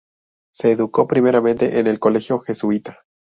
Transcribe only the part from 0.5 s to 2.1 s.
Se educó primeramente en el